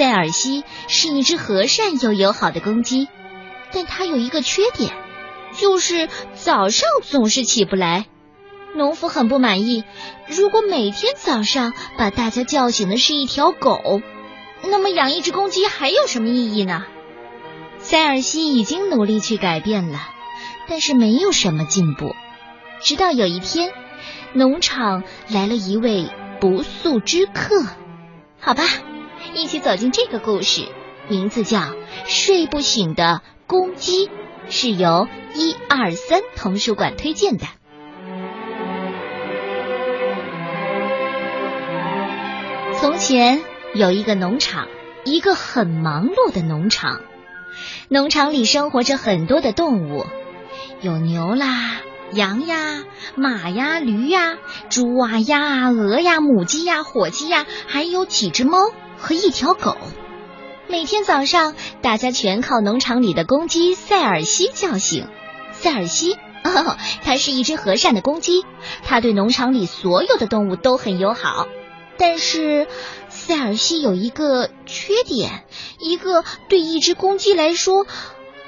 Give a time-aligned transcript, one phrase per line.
[0.00, 3.08] 塞尔西是一只和善又友好的公鸡，
[3.70, 4.94] 但它有一个缺点，
[5.52, 8.06] 就是早上总是起不来。
[8.74, 9.84] 农夫很不满意。
[10.26, 14.00] 如果每天早上把大家叫醒的是一条狗，
[14.62, 16.86] 那么养一只公鸡还有什么意义呢？
[17.76, 19.98] 塞尔西已经努力去改变了，
[20.66, 22.14] 但是没有什么进步。
[22.80, 23.70] 直到有一天，
[24.32, 26.08] 农场来了一位
[26.40, 27.66] 不速之客。
[28.40, 28.62] 好吧，
[29.34, 30.66] 一起走进这个故事，
[31.08, 31.58] 名字叫
[32.04, 34.06] 《睡不醒的公鸡》，
[34.48, 37.46] 是由一二三童书馆推荐的。
[42.76, 43.40] 从前
[43.74, 44.66] 有一个农场，
[45.04, 47.00] 一个很忙碌的农场。
[47.88, 50.06] 农场里生活着很多的动物，
[50.80, 51.80] 有牛啦、
[52.12, 52.84] 羊呀、
[53.16, 54.38] 马呀、驴呀、
[54.70, 58.58] 猪啊、鸭啊、鹅呀、母鸡呀、火鸡呀，还有几只猫
[59.00, 59.76] 和一条狗。
[60.68, 65.08] 每天早上，大家全靠农场里的公鸡塞尔西叫醒。
[65.52, 68.44] 塞尔西，哦，它是一只和善的公鸡，
[68.84, 71.48] 它对农场里所有的动物都很友好。
[71.96, 72.66] 但是，
[73.08, 75.44] 塞尔西有一个缺点，
[75.78, 77.86] 一个对一只公鸡来说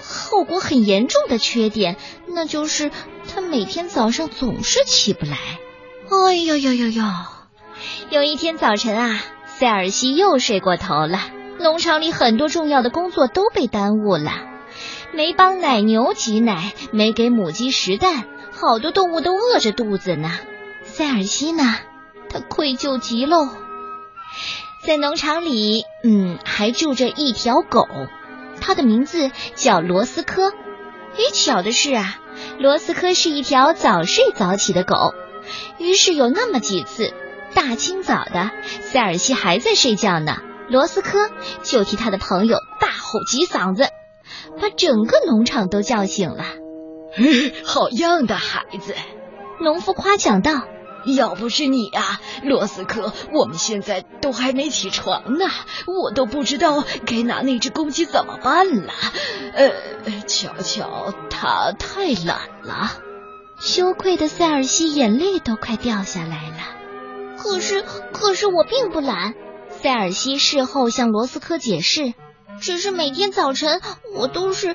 [0.00, 1.96] 后果很严重的缺点，
[2.28, 2.90] 那就是
[3.32, 5.38] 它每天早上总是起不来。
[6.10, 7.02] 哎呦呦呦呦！
[8.10, 9.24] 有一天早晨啊，
[9.60, 11.18] 塞尔西又睡过头了，
[11.58, 14.32] 农场里很多重要的工作都被耽误了，
[15.12, 20.30] 没帮奶牛挤奶，没给母鸡食蛋，好多动物都饿着肚子呢。
[20.84, 21.76] 塞尔西呢？
[22.30, 23.50] 他愧疚极喽。
[24.82, 27.86] 在农场里，嗯，还住着一条狗，
[28.62, 30.54] 它的名字叫罗斯科。
[31.16, 32.18] 诶，巧的是啊，
[32.58, 35.12] 罗斯科是一条早睡早起的狗。
[35.76, 37.12] 于是有那么几次，
[37.54, 38.50] 大清早的，
[38.82, 41.30] 塞尔西还在睡觉呢，罗斯科
[41.62, 43.88] 就替他的朋友大吼几嗓子，
[44.60, 46.44] 把整个农场都叫醒了。
[47.64, 48.94] 好样的，孩子！
[49.60, 50.62] 农夫夸奖道。
[51.16, 55.46] 要不是你啊，罗斯科，我们现在都还没起床呢，
[55.86, 58.92] 我都不知道该拿那只公鸡怎么办了。
[59.54, 59.70] 呃，
[60.26, 62.92] 瞧瞧，它太懒了。
[63.58, 66.79] 羞愧的塞尔西眼泪都快掉下来了。
[67.42, 69.34] 可是，可是我并不懒。
[69.70, 72.12] 塞尔西事后向罗斯科解释，
[72.60, 73.80] 只是每天早晨
[74.14, 74.74] 我都是，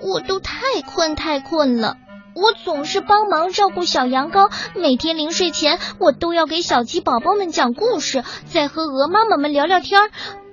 [0.00, 1.96] 我都太困太困了。
[2.34, 10.10] 我总是帮忙照顾小羊羔，每天临睡前我都要给小鸡宝宝们讲故事，再和鹅妈妈们聊聊天。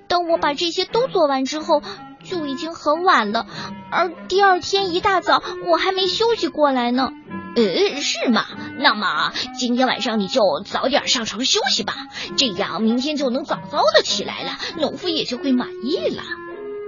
[0.08, 1.82] 等我把这些都做完之后，
[2.24, 3.46] 就已经很晚了。
[3.92, 5.42] 而第二天一大早，
[5.72, 7.12] 我还没休息过来呢。
[7.56, 8.46] 呃，是吗？
[8.80, 11.94] 那么今天晚上你就早点上床休息吧，
[12.38, 16.24] 这样明天就能早早的起来了，农夫也就会满意了。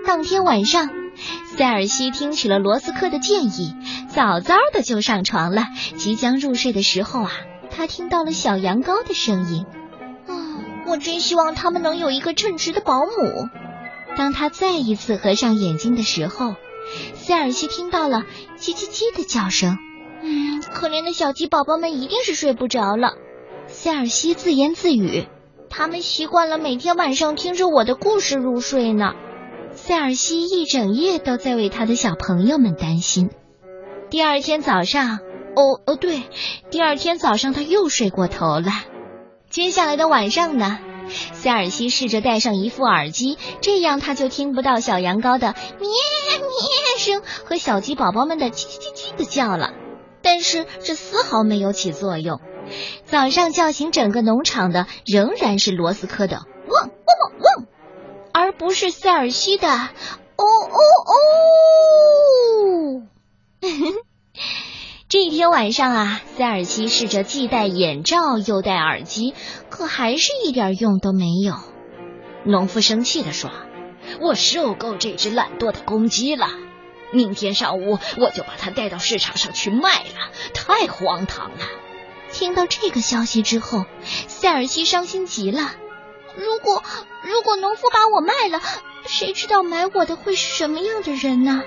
[0.05, 0.89] 当天晚上。
[1.55, 3.75] 塞尔西听取了罗斯科的建议，
[4.09, 5.67] 早早的就上床了。
[5.95, 7.31] 即将入睡的时候啊，
[7.69, 9.63] 他听到了小羊羔的声音。
[10.25, 10.33] 啊，
[10.87, 13.47] 我真希望他们能有一个称职的保姆。
[14.17, 16.55] 当他再一次合上眼睛的时候，
[17.13, 18.23] 塞尔西听到了
[18.57, 19.77] 叽叽叽的叫声。
[20.73, 23.13] 可怜的小鸡宝宝们一定是睡不着了。
[23.67, 25.27] 塞尔西自言自语
[25.69, 29.13] ：“他们习惯了每天晚上听着我的故事入睡呢。”
[29.75, 33.29] 塞尔西一整夜都在为他的小朋友们担心。
[34.09, 35.19] 第二天早上，
[35.55, 36.23] 哦哦，对，
[36.69, 38.71] 第二天早上他又睡过头了。
[39.49, 40.79] 接下来的晚上呢，
[41.31, 49.73] 塞尔西试着戴上一副耳机，这样他就听不到小羊羔的咩咩声和小鸡宝宝们的叽叽叽叽的叫了。
[50.33, 52.41] 但是这丝毫没有起作用。
[53.05, 57.67] 早上叫醒整个农场的仍然是罗斯科的汪汪汪汪。
[58.33, 59.85] 而不是塞尔西的哦
[60.37, 60.79] 哦
[62.65, 63.03] 哦！
[65.07, 69.35] 这一天晚上啊，塞尔西试着既戴眼罩又戴耳机，
[69.69, 71.53] 可还是一点用都没有。
[72.43, 73.51] 农夫生气的说
[74.19, 76.47] ：“我受够这只懒惰的公鸡了，
[77.13, 80.31] 明天上午我就把它带到市场上去卖了。
[80.53, 81.65] 太荒唐了！”
[82.33, 83.85] 听到这个消息之后，
[84.27, 85.71] 塞尔西伤心极了。
[86.35, 86.83] 如果
[87.23, 88.59] 如果农夫把我卖了，
[89.05, 91.61] 谁知道买我的会是什么样的人呢？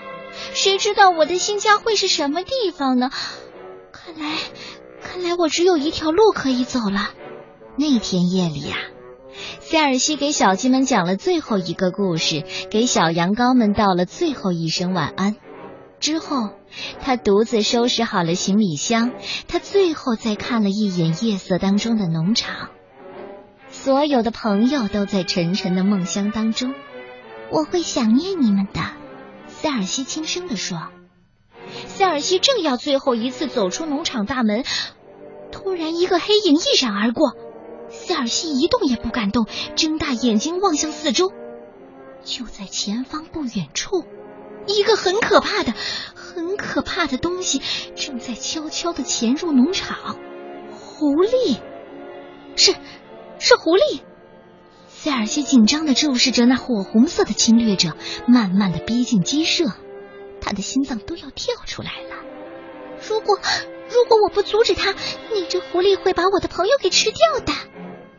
[0.55, 3.11] 谁知道我的新家会是什么地方呢？
[3.93, 4.37] 看来，
[5.03, 7.11] 看来我只有一条路可以走了。
[7.77, 8.77] 那天夜里呀，
[9.61, 15.37] 塞尔西给小鸡们讲了最后一个故事，给小羊羔们道了最后一声晚安。
[15.99, 16.51] 之后，
[17.01, 19.13] 他独自收拾好了行李箱，
[19.49, 22.71] 他最后再看了一眼夜色当中的农场。
[23.71, 26.75] 所有的朋友都在沉沉的梦乡当中，
[27.51, 28.81] 我会想念你们的。”
[29.49, 30.89] 塞尔西轻声地说。
[31.87, 34.65] 塞尔西正要最后一次走出农场大门，
[35.51, 37.33] 突然一个黑影一闪而过。
[37.91, 41.33] 塞尔西一动也不敢动，睁大眼睛望向四周。
[42.25, 44.05] 就在前方不远处，
[44.67, 45.73] 一个很可怕的、
[46.15, 47.63] 很可怕的东西
[47.95, 50.19] 正在悄悄的潜入农场。
[50.73, 51.61] 狐狸，
[52.57, 52.75] 是，
[53.39, 54.01] 是狐狸。
[54.89, 57.97] 塞尔西紧张的注视着那火红色的侵略者，
[58.27, 59.67] 慢慢的逼近鸡舍。
[60.41, 62.17] 他的心脏都要跳出来了。
[63.09, 63.39] 如果
[63.89, 64.95] 如果我不阻止他，
[65.31, 67.53] 那只狐狸会把我的朋友给吃掉的。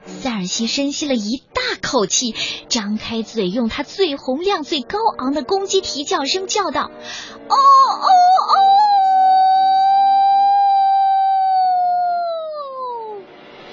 [0.06, 2.34] 塞尔西深吸了一大口气，
[2.69, 6.90] 张开嘴，用他最洪亮、最高昂的公鸡啼叫声叫道
[7.50, 8.54] ：“哦哦哦！”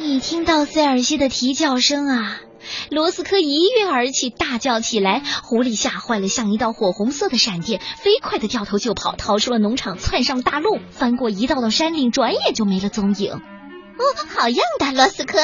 [0.00, 2.40] 一听到塞尔西的啼叫声啊！
[2.90, 5.22] 罗斯科一跃而起，大叫起来。
[5.42, 13.32] 狐狸吓坏了，像一道火红色的闪电，飞快的掉头就跑，逃出了农场，窜上大路，翻过一道道山岭，转眼就没了踪影。
[13.32, 14.02] 哦，
[14.34, 15.38] 好样的，罗斯科！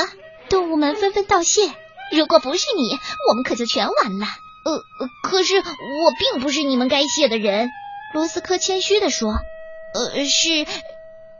[0.49, 1.73] 动物们纷纷道谢。
[2.13, 4.27] 如果不是你，我们可就全完了。
[4.65, 4.83] 呃，
[5.23, 5.63] 可是我
[6.19, 7.71] 并不是你们该谢的人。
[8.13, 9.37] 罗斯科谦虚的说。
[9.95, 10.67] 呃，是，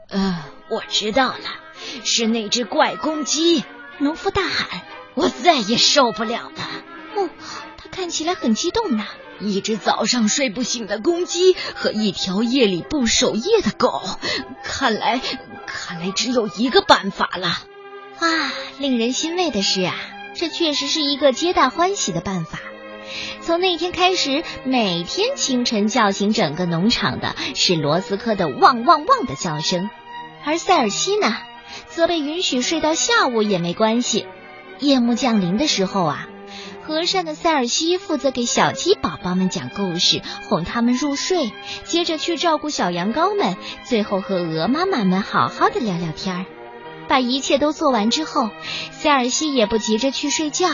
[0.09, 1.39] 呃，我知道了，
[2.03, 3.63] 是那只怪公鸡。
[3.97, 4.81] 农夫大喊。
[5.13, 6.69] 我再也受不了了。
[7.15, 7.29] 哦，
[7.77, 9.05] 他看起来很激动呢。
[9.43, 13.99] 一只早上睡不醒的公鸡和一条夜里不守夜的狗，
[14.63, 15.19] 看来，
[15.65, 17.47] 看来只有一个办法了。
[18.19, 19.95] 啊，令人欣慰的是啊，
[20.35, 22.59] 这确实是一个皆大欢喜的办法。
[23.41, 29.89] 从那天开始，每天清晨叫醒整个农场的是罗斯科的汪汪汪的叫声，
[30.45, 31.35] 而塞尔西呢，
[31.87, 34.27] 则被允许睡到下午也没关系。
[34.81, 36.27] 夜幕降临的时候啊，
[36.83, 41.51] 和善的塞尔西负责给小鸡宝宝们讲故事，哄他们入睡，
[41.83, 46.45] 接着去照顾小羊羔们，最后和鹅妈妈们好好的聊聊天儿。
[47.07, 48.49] 把一切都做完之后，
[48.91, 50.67] 塞尔西也不急着去睡觉，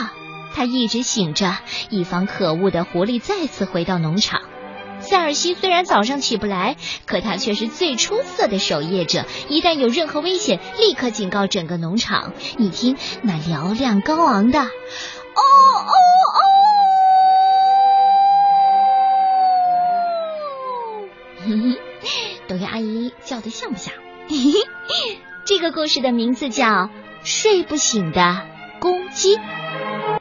[0.54, 1.58] 他一直醒着，
[1.90, 4.40] 以防可恶的狐狸再次回到农场。
[5.08, 6.76] 塞尔西虽然早上起不来，
[7.06, 9.24] 可他却是最出色的守夜者。
[9.48, 12.34] 一旦有任何危险，立刻警告整个农场。
[12.58, 14.68] 你听那嘹亮高昂的“哦
[15.40, 15.92] 哦
[16.34, 16.38] 哦”，
[22.46, 23.94] 抖音，阿姨叫的像不像？
[25.46, 26.66] 这个故事的名字叫
[27.24, 28.42] 《睡不醒的
[28.78, 29.36] 公鸡》。